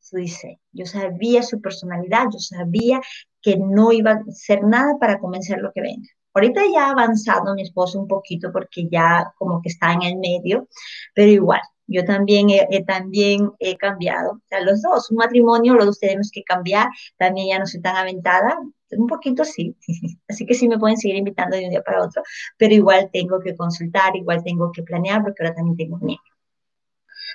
[0.00, 3.00] su diseño, yo sabía su personalidad, yo sabía
[3.40, 6.08] que no iba a hacer nada para convencer lo que venga.
[6.34, 10.16] Ahorita ya ha avanzado mi esposo un poquito porque ya como que está en el
[10.16, 10.68] medio,
[11.14, 14.32] pero igual, yo también he, también he cambiado.
[14.32, 16.88] O sea, los dos, un matrimonio, los dos tenemos que cambiar.
[17.18, 18.58] También ya no soy tan aventada,
[18.96, 19.76] un poquito sí.
[20.28, 22.22] Así que sí me pueden seguir invitando de un día para otro,
[22.56, 26.20] pero igual tengo que consultar, igual tengo que planear, porque ahora también tengo niño.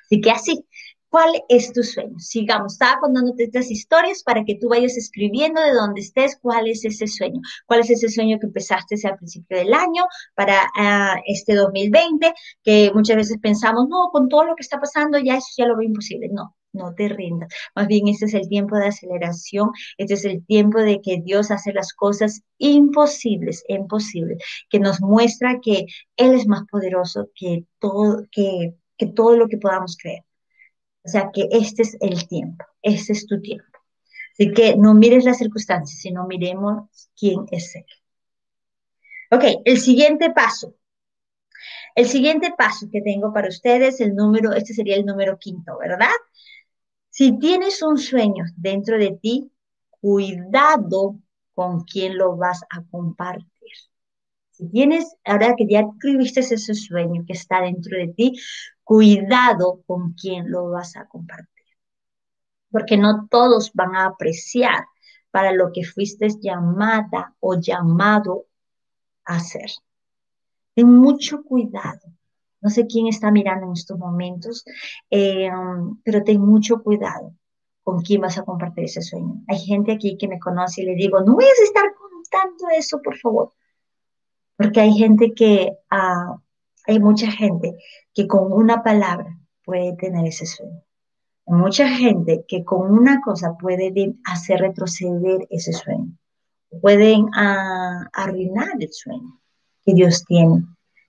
[0.06, 0.65] Así que así,
[1.10, 2.20] ¿Cuál es tu sueño?
[2.20, 6.84] Sigamos, estaba contándote estas historias para que tú vayas escribiendo de dónde estés, cuál es
[6.84, 10.04] ese sueño, cuál es ese sueño que empezaste al principio del año
[10.36, 15.17] para ah, este 2020, que muchas veces pensamos, no, con todo lo que está pasando
[15.17, 16.28] ya eso ya lo veo imposible.
[16.30, 17.49] No, no te rindas.
[17.75, 21.51] Más bien este es el tiempo de aceleración, este es el tiempo de que Dios
[21.51, 28.25] hace las cosas imposibles, imposibles, que nos muestra que Él es más poderoso que todo,
[28.32, 30.23] que, que todo lo que podamos creer.
[31.03, 33.65] O sea que este es el tiempo, este es tu tiempo.
[34.34, 37.86] Así que no mires las circunstancias, sino miremos quién es Él.
[39.32, 40.75] Ok, el siguiente paso.
[41.95, 46.15] El siguiente paso que tengo para ustedes, el número, este sería el número quinto, ¿verdad?
[47.17, 49.51] Si tienes un sueño dentro de ti,
[49.89, 51.19] cuidado
[51.56, 53.71] con quién lo vas a compartir.
[54.51, 58.34] Si tienes, ahora que ya escribiste ese sueño que está dentro de ti,
[58.84, 61.65] cuidado con quién lo vas a compartir.
[62.69, 64.86] Porque no todos van a apreciar
[65.32, 68.45] para lo que fuiste llamada o llamado
[69.25, 69.71] a hacer.
[70.75, 72.16] Ten mucho cuidado.
[72.67, 74.65] No sé quién está mirando en estos momentos,
[75.10, 75.49] eh,
[76.03, 77.34] pero ten mucho cuidado
[77.82, 79.41] con quién vas a compartir ese sueño.
[79.47, 83.01] Hay gente aquí que me conoce y le digo, no vayas a estar contando eso,
[83.01, 83.53] por favor.
[84.58, 86.38] Porque hay gente que, uh,
[86.88, 87.77] hay mucha gente
[88.13, 90.84] que con una palabra puede tener ese sueño.
[91.45, 93.93] mucha gente que con una cosa puede
[94.25, 96.12] hacer retroceder ese sueño,
[96.82, 99.39] pueden ah, arruinar el sueño
[99.86, 100.65] que Dios tiene,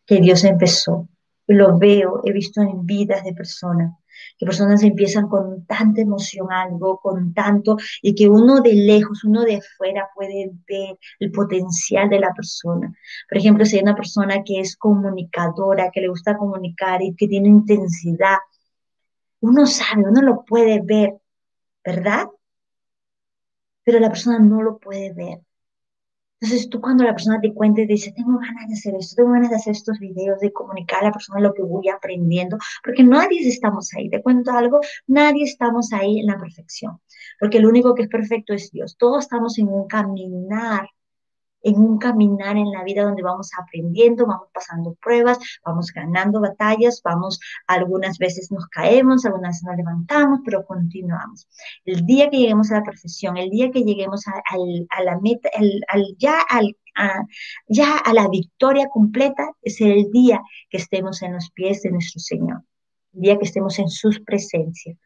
[0.06, 1.08] que Dios empezó.
[1.48, 3.96] Lo veo, he visto en vidas de personas,
[4.38, 9.42] que personas empiezan con tanta emoción algo, con tanto, y que uno de lejos, uno
[9.44, 12.94] de afuera puede ver el potencial de la persona.
[13.28, 17.26] Por ejemplo, si hay una persona que es comunicadora, que le gusta comunicar y que
[17.26, 18.36] tiene intensidad,
[19.40, 21.14] uno sabe, uno lo puede ver,
[21.84, 22.28] ¿verdad?
[23.84, 25.40] Pero la persona no lo puede ver.
[26.40, 29.50] Entonces tú cuando la persona te cuente, dice, tengo ganas de hacer esto, tengo ganas
[29.50, 33.46] de hacer estos videos, de comunicar a la persona lo que voy aprendiendo, porque nadie
[33.46, 34.08] estamos ahí.
[34.08, 37.00] Te cuento algo, nadie estamos ahí en la perfección,
[37.40, 38.96] porque el único que es perfecto es Dios.
[38.96, 40.88] Todos estamos en un caminar
[41.62, 47.00] en un caminar en la vida donde vamos aprendiendo, vamos pasando pruebas, vamos ganando batallas,
[47.02, 51.48] vamos, algunas veces nos caemos, algunas veces nos levantamos, pero continuamos.
[51.84, 55.50] El día que lleguemos a la perfección, el día que lleguemos a, la meta,
[56.18, 56.76] ya, al,
[57.68, 62.20] ya a la victoria completa, es el día que estemos en los pies de nuestro
[62.20, 62.62] Señor,
[63.14, 64.96] el día que estemos en sus presencias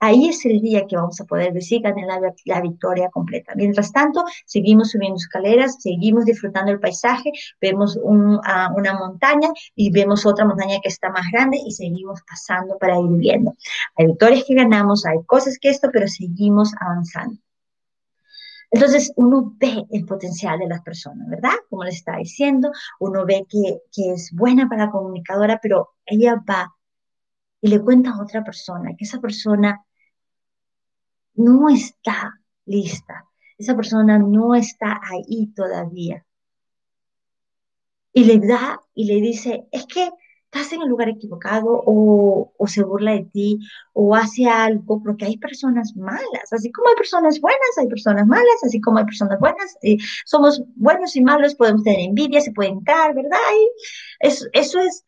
[0.00, 3.52] ahí es el día que vamos a poder decir ganar la, la, victoria completa.
[3.54, 10.46] Mientras tanto, seguimos subiendo escaleras, seguimos disfrutando el paisaje, vemos una montaña y vemos otra
[10.46, 13.54] montaña que está más grande y seguimos pasando para ir viendo.
[13.96, 17.38] Hay victorias que ganamos, hay cosas que esto, pero seguimos avanzando.
[18.72, 21.54] Entonces uno ve el potencial de las personas, ¿verdad?
[21.68, 26.40] Como les estaba diciendo, uno ve que, que es buena para la comunicadora, pero ella
[26.48, 26.72] va
[27.60, 29.84] y le cuenta a otra persona que esa persona
[31.40, 33.26] no está lista.
[33.58, 36.24] Esa persona no está ahí todavía.
[38.12, 40.10] Y le da y le dice, es que
[40.52, 43.58] estás en el lugar equivocado o, se burla de ti
[43.92, 48.64] o hace algo, porque hay personas malas, así como hay personas buenas, hay personas malas,
[48.64, 52.70] así como hay personas buenas, eh, somos buenos y malos, podemos tener envidia, se puede
[52.70, 53.38] entrar, ¿verdad?
[54.20, 55.04] eso es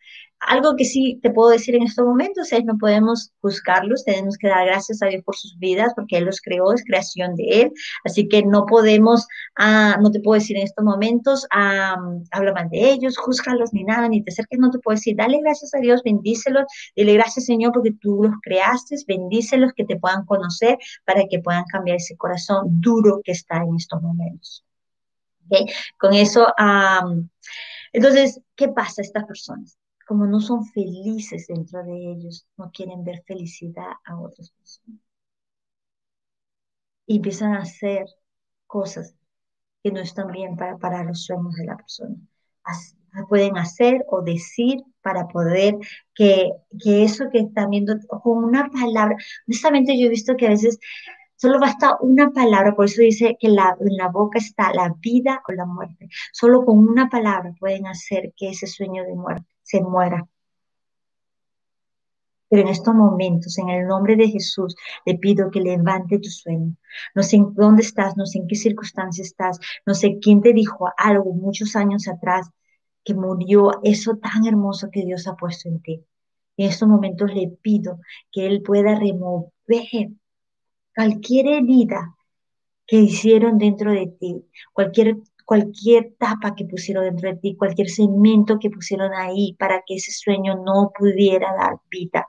[0.46, 4.48] algo que sí te puedo decir en estos momentos es no podemos juzgarlos, tenemos que
[4.48, 7.72] dar gracias a Dios por sus vidas porque Él los creó, es creación de Él,
[8.04, 9.26] así que no podemos,
[9.56, 11.96] ah, no te puedo decir en estos momentos, ah,
[12.32, 15.38] habla mal de ellos, juzgalos ni nada, ni te acerques, no te puedo decir, dale
[15.40, 16.64] gracias a Dios, bendícelos,
[16.96, 21.64] dile gracias Señor porque tú los creaste, bendícelos que te puedan conocer para que puedan
[21.64, 24.64] cambiar ese corazón duro que está en estos momentos.
[25.98, 26.46] Con eso,
[27.92, 29.76] entonces, ¿qué pasa a estas personas?
[30.06, 35.00] Como no son felices dentro de ellos, no quieren ver felicidad a otras personas.
[37.06, 38.06] Y empiezan a hacer
[38.66, 39.14] cosas
[39.82, 42.16] que no están bien para, para los sueños de la persona.
[43.28, 45.76] pueden hacer o decir para poder
[46.14, 46.50] que,
[46.82, 50.78] que eso que están viendo con una palabra, honestamente yo he visto que a veces
[51.42, 55.42] Solo basta una palabra, por eso dice que la, en la boca está la vida
[55.48, 56.08] o la muerte.
[56.32, 60.28] Solo con una palabra pueden hacer que ese sueño de muerte se muera.
[62.48, 66.76] Pero en estos momentos, en el nombre de Jesús, le pido que levante tu sueño.
[67.14, 70.52] No sé en dónde estás, no sé en qué circunstancia estás, no sé quién te
[70.52, 72.50] dijo algo muchos años atrás
[73.02, 76.04] que murió eso tan hermoso que Dios ha puesto en ti.
[76.58, 77.98] En estos momentos le pido
[78.30, 80.10] que Él pueda remover
[80.94, 82.14] cualquier herida
[82.86, 88.58] que hicieron dentro de ti, cualquier, cualquier tapa que pusieron dentro de ti, cualquier cemento
[88.58, 92.28] que pusieron ahí para que ese sueño no pudiera dar vida.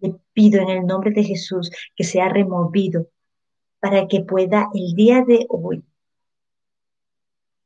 [0.00, 3.08] Le pido en el nombre de Jesús que sea removido
[3.80, 5.82] para que pueda el día de hoy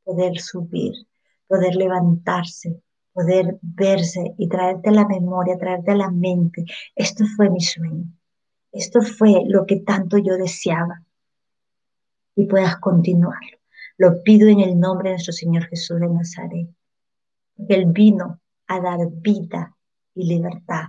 [0.03, 0.93] poder subir,
[1.47, 2.81] poder levantarse,
[3.13, 6.65] poder verse y traerte a la memoria, traerte a la mente.
[6.95, 8.05] Esto fue mi sueño.
[8.71, 11.01] Esto fue lo que tanto yo deseaba
[12.35, 13.57] y puedas continuarlo.
[13.97, 16.67] Lo pido en el nombre de nuestro Señor Jesús de Nazaret.
[17.69, 19.75] Él vino a dar vida
[20.13, 20.85] y libertad.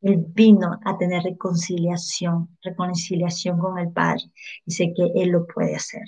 [0.00, 4.24] Él vino a tener reconciliación, reconciliación con el Padre.
[4.64, 6.02] Y sé que Él lo puede hacer.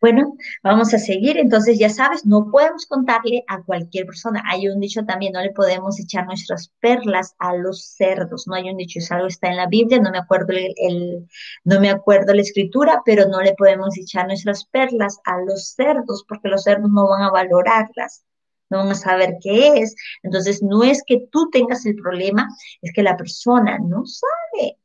[0.00, 1.36] Bueno, vamos a seguir.
[1.38, 4.42] Entonces, ya sabes, no podemos contarle a cualquier persona.
[4.50, 8.46] Hay un dicho también, no le podemos echar nuestras perlas a los cerdos.
[8.46, 11.28] No hay un dicho, es algo está en la Biblia, no me acuerdo el,
[11.64, 16.24] no me acuerdo la escritura, pero no le podemos echar nuestras perlas a los cerdos
[16.26, 18.24] porque los cerdos no van a valorarlas
[18.70, 19.96] no van a saber qué es.
[20.22, 22.48] Entonces, no es que tú tengas el problema,
[22.80, 24.79] es que la persona no sabe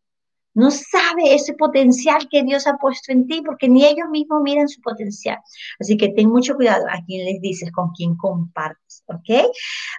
[0.55, 4.67] no sabe ese potencial que Dios ha puesto en ti, porque ni ellos mismos miran
[4.69, 5.37] su potencial.
[5.79, 9.51] Así que ten mucho cuidado a quién les dices, con quién compartes, ¿ok?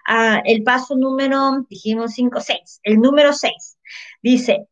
[0.08, 2.80] Ah, el paso número, dijimos 5, 6.
[2.82, 3.78] El número 6
[4.22, 4.66] dice,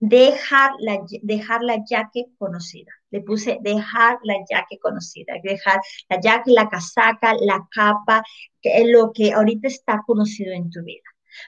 [0.00, 2.92] dejar la, dejar la yaque conocida.
[3.10, 8.22] Le puse dejar la yaque conocida, dejar la yaque, la casaca, la capa,
[8.62, 11.02] que es lo que ahorita está conocido en tu vida.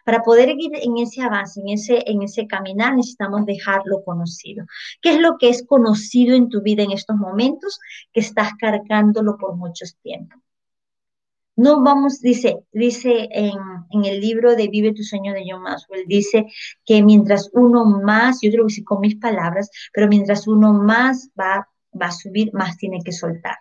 [0.05, 4.66] Para poder ir en ese avance, en ese, en ese caminar, necesitamos dejarlo conocido.
[5.00, 7.79] ¿Qué es lo que es conocido en tu vida en estos momentos
[8.12, 10.40] que estás cargándolo por muchos tiempos?
[11.57, 13.53] No vamos, dice, dice en,
[13.90, 16.46] en, el libro de Vive tu sueño de John Maxwell, dice
[16.87, 21.29] que mientras uno más, yo creo que sí con mis palabras, pero mientras uno más
[21.38, 21.68] va,
[22.00, 23.57] va a subir, más tiene que soltar.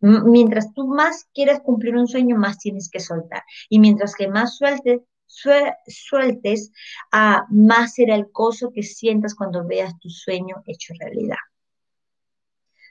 [0.00, 3.42] Mientras tú más quieres cumplir un sueño, más tienes que soltar.
[3.68, 5.00] Y mientras que más sueltes,
[5.86, 6.72] sueltes,
[7.12, 11.36] a más será el gozo que sientas cuando veas tu sueño hecho realidad.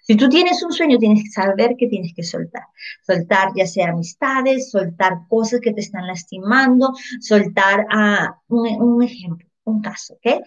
[0.10, 2.64] Si tú tienes un sueño, tienes que saber que tienes que soltar.
[3.06, 9.82] Soltar ya sea amistades, soltar cosas que te están lastimando, soltar a un, ejemplo, un
[9.82, 10.42] caso, ¿ok?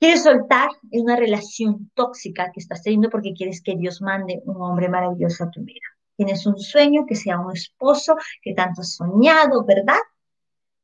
[0.00, 4.88] Quieres soltar una relación tóxica que estás teniendo porque quieres que Dios mande un hombre
[4.88, 5.84] maravilloso a tu vida.
[6.16, 10.00] Tienes un sueño que sea un esposo que tanto has soñado, ¿verdad?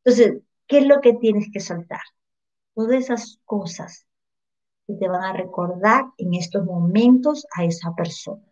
[0.04, 2.02] Entonces, ¿qué es lo que tienes que soltar?
[2.74, 4.06] Todas esas cosas
[4.86, 8.42] que te van a recordar en estos momentos a esa persona.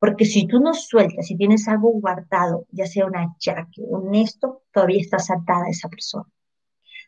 [0.00, 4.62] Porque si tú no sueltas, si tienes algo guardado, ya sea una jaque, un esto,
[4.72, 6.26] todavía estás atada a esa persona.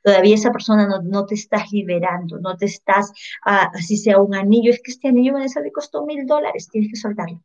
[0.02, 3.12] Todavía esa persona no, te estás liberando, no te estás,
[3.44, 6.90] ah, así sea un anillo, es que este anillo me le costó mil dólares, tienes
[6.90, 7.42] que soltarlo.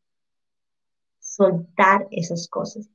[1.20, 2.88] Soltar esas cosas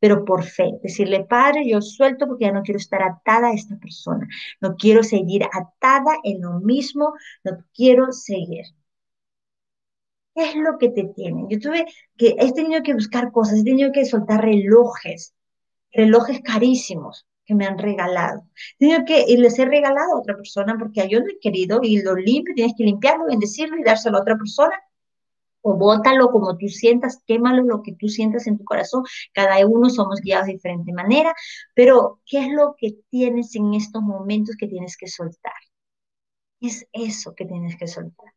[0.00, 0.78] pero por fe.
[0.82, 4.26] Decirle, Padre, yo suelto porque ya no quiero estar atada a esta persona.
[4.60, 8.64] No quiero seguir atada en lo mismo, no quiero seguir.
[10.34, 11.46] ¿Qué es lo que te tiene?
[11.50, 15.34] Yo tuve que, he tenido que buscar cosas, he tenido que soltar relojes,
[15.92, 18.44] relojes carísimos que me han regalado.
[18.78, 21.80] He tenido que, y les he regalado a otra persona porque yo no he querido
[21.82, 24.74] y lo limpio, tienes que limpiarlo, bendecirlo y dárselo a otra persona
[25.76, 29.04] bótalo como tú sientas, quémalo lo que tú sientas en tu corazón.
[29.32, 31.34] Cada uno somos guiados de diferente manera,
[31.74, 35.52] pero ¿qué es lo que tienes en estos momentos que tienes que soltar?
[36.60, 38.32] Es eso que tienes que soltar.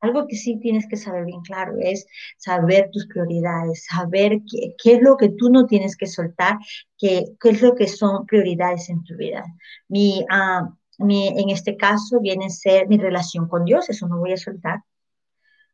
[0.00, 4.94] Algo que sí tienes que saber bien claro es saber tus prioridades, saber qué, qué
[4.94, 6.58] es lo que tú no tienes que soltar,
[6.98, 9.44] qué, qué, es lo que son prioridades en tu vida.
[9.88, 10.68] Mi, uh,
[10.98, 14.36] mi, en este caso viene a ser mi relación con Dios, eso no voy a
[14.36, 14.82] soltar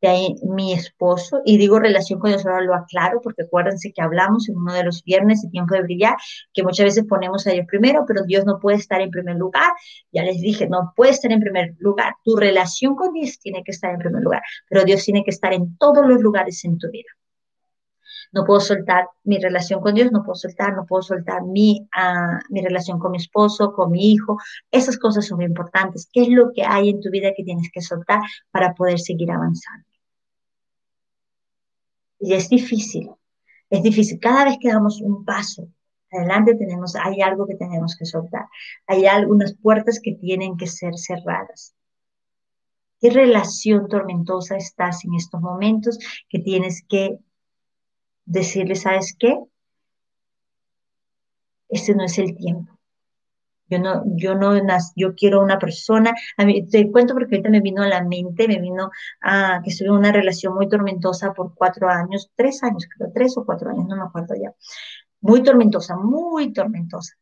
[0.01, 4.03] de ahí mi esposo, y digo relación con Dios, ahora lo aclaro, porque acuérdense que
[4.03, 6.17] hablamos en uno de los viernes de tiempo de brillar,
[6.55, 9.73] que muchas veces ponemos a Dios primero, pero Dios no puede estar en primer lugar.
[10.13, 12.15] Ya les dije, no puede estar en primer lugar.
[12.25, 15.53] Tu relación con Dios tiene que estar en primer lugar, pero Dios tiene que estar
[15.53, 17.09] en todos los lugares en tu vida.
[18.33, 22.39] No puedo soltar mi relación con Dios, no puedo soltar, no puedo soltar mi, uh,
[22.49, 24.39] mi relación con mi esposo, con mi hijo.
[24.71, 26.09] Esas cosas son muy importantes.
[26.13, 28.21] ¿Qué es lo que hay en tu vida que tienes que soltar
[28.53, 29.90] para poder seguir avanzando?
[32.21, 33.11] Y es difícil,
[33.71, 34.21] es difícil.
[34.21, 35.69] Cada vez que damos un paso
[36.13, 38.47] adelante tenemos, hay algo que tenemos que soltar.
[38.87, 41.75] Hay algunas puertas que tienen que ser cerradas.
[43.01, 47.19] ¿Qué relación tormentosa estás en estos momentos que tienes que
[48.27, 49.39] decirle, ¿sabes qué?
[51.69, 52.80] Este no es el tiempo.
[53.71, 54.55] Yo no, yo no,
[54.97, 58.49] yo quiero una persona, a mí, te cuento porque ahorita me vino a la mente,
[58.49, 58.91] me vino
[59.23, 63.37] a que estuve en una relación muy tormentosa por cuatro años, tres años creo, tres
[63.39, 64.53] o cuatro años, no me acuerdo ya.
[65.21, 67.15] Muy tormentosa, muy tormentosa.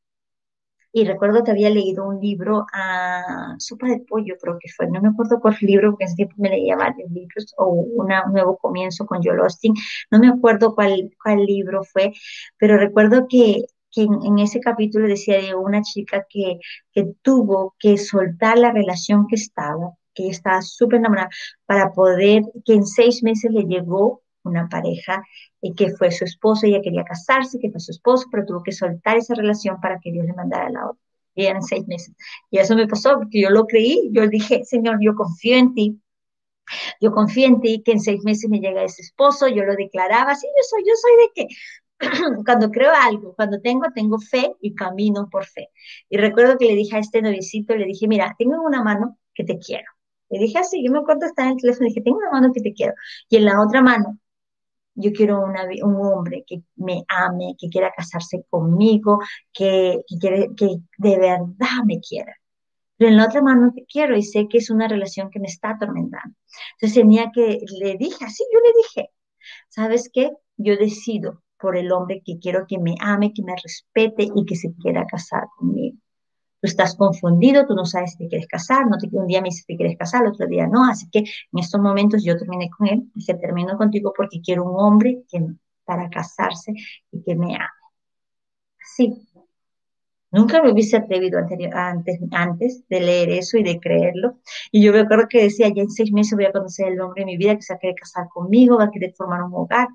[0.93, 5.01] Y recuerdo que había leído un libro, a Sopa de Pollo creo que fue, no
[5.03, 8.57] me acuerdo cuál libro, porque en ese tiempo me leía varios libros, o un Nuevo
[8.57, 9.75] Comienzo con Joel Austin,
[10.11, 12.13] no me acuerdo cuál, cuál libro fue,
[12.59, 16.59] pero recuerdo que que en, ese capítulo decía de una chica que,
[16.93, 21.31] que tuvo que soltar la relación que estaba, que estaba súper enamorada,
[21.67, 25.23] para poder, que en seis meses le llegó una pareja
[25.61, 28.73] y que fue su esposo, ella quería casarse, que fue su esposo, pero tuvo que
[28.73, 31.03] soltar esa relación para que Dios le mandara la otra.
[31.35, 32.15] Y en seis meses.
[32.51, 36.01] Y eso me pasó porque yo lo creí, yo dije, Señor, yo confío en ti,
[37.01, 40.35] yo confío en ti que en seis meses me llega ese esposo, yo lo declaraba,
[40.35, 41.55] sí, yo soy, yo soy de que
[42.45, 45.69] cuando creo algo, cuando tengo, tengo fe y camino por fe.
[46.09, 49.19] Y recuerdo que le dije a este novicito, le dije, mira, tengo en una mano
[49.35, 49.87] que te quiero.
[50.31, 52.61] Le dije así, yo me acuerdo estar en el teléfono, dije, tengo una mano que
[52.61, 52.95] te quiero.
[53.29, 54.19] Y en la otra mano,
[54.95, 59.21] yo quiero un hombre que me ame, que quiera casarse conmigo,
[59.53, 60.67] que, que, que
[60.99, 62.35] de verdad me quiera.
[62.97, 65.49] pero en la otra mano te quiero y sé que es una relación que me
[65.49, 66.37] está atormentando.
[66.75, 69.11] Entonces tenía que, le dije, así yo le dije,
[69.69, 70.33] ¿sabes qué?
[70.57, 74.57] Yo decido por el hombre que quiero que me ame, que me respete y que
[74.57, 75.97] se quiera casar conmigo.
[76.61, 79.49] Tú estás confundido, tú no sabes si te quieres casar, no te, un día me
[79.49, 82.69] dices te quieres casar, el otro día no, así que en estos momentos yo terminé
[82.71, 85.41] con él y se terminó contigo porque quiero un hombre que,
[85.85, 86.73] para casarse
[87.13, 87.69] y que me ame.
[88.83, 89.29] Así,
[90.31, 94.39] Nunca me hubiese atrevido antes, antes de leer eso y de creerlo.
[94.71, 97.23] Y yo me acuerdo que decía, ya en seis meses voy a conocer el hombre
[97.23, 99.55] de mi vida que se va a querer casar conmigo, va a querer formar un
[99.55, 99.89] hogar.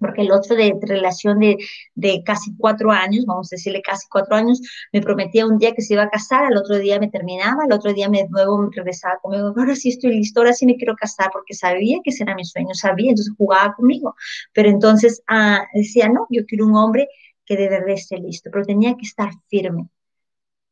[0.00, 1.56] Porque el otro de, relación de,
[1.94, 4.60] de, casi cuatro años, vamos a decirle casi cuatro años,
[4.92, 7.72] me prometía un día que se iba a casar, al otro día me terminaba, al
[7.72, 10.96] otro día me nuevo me regresaba conmigo, ahora sí estoy listo, ahora sí me quiero
[10.96, 14.16] casar, porque sabía que ese era mi sueño, sabía, entonces jugaba conmigo.
[14.52, 17.08] Pero entonces ah, decía, no, yo quiero un hombre
[17.44, 19.88] que de verdad esté listo, pero tenía que estar firme.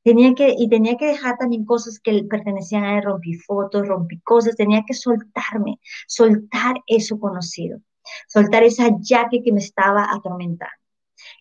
[0.05, 4.21] Tenía que, y tenía que dejar también cosas que pertenecían a él, rompí fotos, rompí
[4.21, 7.81] cosas, tenía que soltarme, soltar eso conocido,
[8.27, 10.73] soltar esa yaque que me estaba atormentando.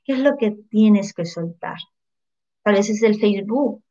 [0.04, 1.78] ¿Qué es lo que tienes que soltar?
[2.64, 3.84] Tal vez es el Facebook,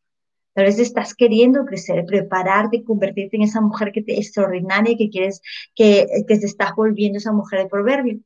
[0.56, 5.42] Tal vez estás queriendo crecer, prepararte, convertirte en esa mujer que te extraordinaria, que quieres,
[5.74, 8.20] que, te estás volviendo esa mujer de proverbio.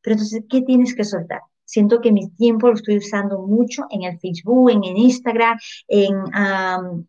[0.00, 1.42] Pero entonces, ¿qué tienes que soltar?
[1.66, 6.14] Siento que mi tiempo lo estoy usando mucho en el Facebook, en el Instagram, en,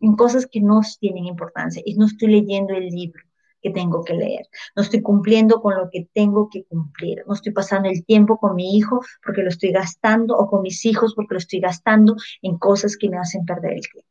[0.01, 3.23] en cosas que no tienen importancia y no estoy leyendo el libro
[3.71, 4.47] tengo que leer.
[4.75, 7.23] No estoy cumpliendo con lo que tengo que cumplir.
[7.27, 10.85] No estoy pasando el tiempo con mi hijo porque lo estoy gastando o con mis
[10.85, 14.09] hijos porque lo estoy gastando en cosas que me hacen perder el tiempo.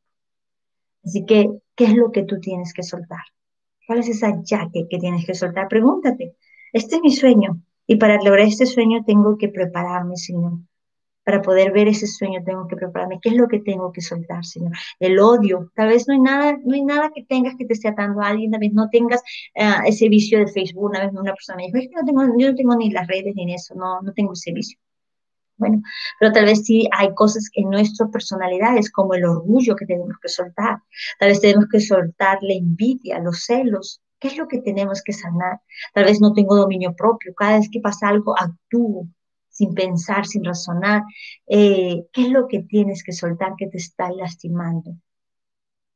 [1.05, 3.23] Así que, ¿qué es lo que tú tienes que soltar?
[3.87, 5.69] ¿Cuál es esa yaque que tienes que soltar?
[5.69, 6.37] Pregúntate.
[6.73, 7.61] Este es mi sueño.
[7.87, 10.53] Y para lograr este sueño tengo que prepararme, Señor.
[11.25, 13.19] Para poder ver ese sueño tengo que prepararme.
[13.21, 14.73] ¿Qué es lo que tengo que soltar, Señor?
[14.99, 15.71] El odio.
[15.75, 18.29] Tal vez no hay nada, no hay nada que tengas que te esté atando a
[18.29, 19.21] alguien, tal vez no tengas
[19.57, 20.85] uh, ese vicio de Facebook.
[20.85, 23.07] Una vez una persona me dijo, es que no tengo, yo no tengo ni las
[23.07, 24.79] redes ni eso, no, no tengo ese vicio.
[25.57, 25.83] Bueno,
[26.19, 30.17] pero tal vez sí hay cosas en nuestra personalidad, es como el orgullo que tenemos
[30.21, 30.79] que soltar.
[31.21, 35.13] Tal vez tenemos que soltar la envidia, los celos, ¿Qué es lo que tenemos que
[35.13, 35.61] sanar?
[35.93, 37.35] Tal vez no tengo dominio propio.
[37.35, 39.07] Cada vez que pasa algo, actúo
[39.55, 41.03] sin pensar, sin razonar.
[41.47, 44.97] Eh, ¿Qué es lo que tienes que soltar que te está lastimando?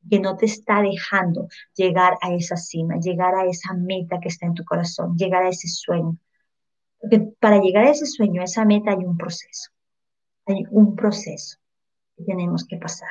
[0.09, 4.47] Que no te está dejando llegar a esa cima, llegar a esa meta que está
[4.47, 6.17] en tu corazón, llegar a ese sueño.
[7.01, 9.71] Porque para llegar a ese sueño, a esa meta, hay un proceso.
[10.47, 11.59] Hay un proceso
[12.17, 13.11] que tenemos que pasar.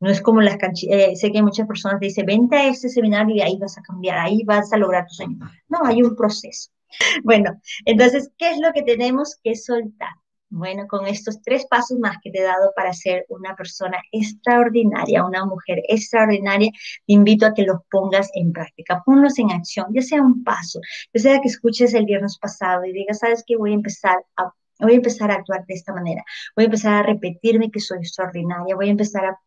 [0.00, 0.56] No es como las
[0.90, 4.18] eh, sé que muchas personas dicen, vente a este seminario y ahí vas a cambiar,
[4.18, 5.38] ahí vas a lograr tu sueño.
[5.68, 6.72] No, hay un proceso.
[7.24, 10.10] Bueno, entonces, ¿qué es lo que tenemos que soltar?
[10.54, 15.24] Bueno, con estos tres pasos más que te he dado para ser una persona extraordinaria,
[15.24, 16.70] una mujer extraordinaria,
[17.06, 20.78] te invito a que los pongas en práctica, ponlos en acción, ya sea un paso,
[21.14, 23.56] ya sea que escuches el viernes pasado y digas, ¿sabes qué?
[23.56, 26.22] Voy a empezar a voy a empezar a actuar de esta manera,
[26.56, 29.38] voy a empezar a repetirme que soy extraordinaria, voy a empezar a,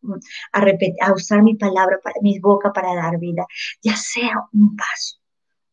[0.54, 3.46] a, repetir, a usar mi palabra, para, mi boca para dar vida,
[3.82, 5.20] ya sea un paso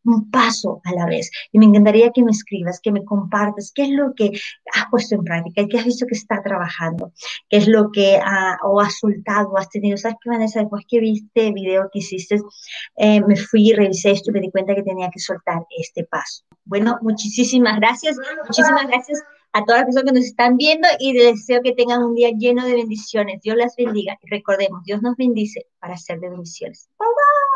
[0.04, 1.30] un paso a la vez.
[1.52, 4.32] Y me encantaría que me escribas, que me compartas qué es lo que
[4.74, 7.12] has puesto en práctica, qué has visto que está trabajando,
[7.48, 9.96] qué es lo que ha, o has soltado, has tenido.
[9.96, 10.60] ¿Sabes qué, Vanessa?
[10.60, 12.40] Después que viste video que hiciste,
[12.96, 16.44] eh, me fui, revisé esto y me di cuenta que tenía que soltar este paso.
[16.64, 18.16] Bueno, muchísimas gracias.
[18.46, 19.22] Muchísimas gracias
[19.52, 22.30] a todas las personas que nos están viendo y les deseo que tengan un día
[22.30, 23.40] lleno de bendiciones.
[23.42, 24.18] Dios las bendiga.
[24.22, 26.88] Y recordemos, Dios nos bendice para ser de bendiciones.
[26.98, 27.51] Bye bye.